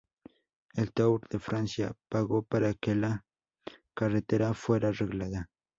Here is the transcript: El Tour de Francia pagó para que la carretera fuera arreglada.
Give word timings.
El 0.73 0.93
Tour 0.93 1.27
de 1.29 1.37
Francia 1.37 1.93
pagó 2.09 2.41
para 2.41 2.73
que 2.73 2.95
la 2.95 3.23
carretera 3.93 4.55
fuera 4.55 4.87
arreglada. 4.87 5.51